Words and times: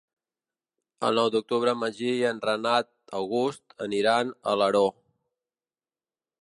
El 1.09 1.19
nou 1.19 1.29
d'octubre 1.35 1.75
en 1.75 1.79
Magí 1.81 2.09
i 2.21 2.25
en 2.31 2.39
Renat 2.47 2.89
August 3.21 3.79
aniran 3.89 4.35
a 4.41 4.57
Alaró. 4.57 4.85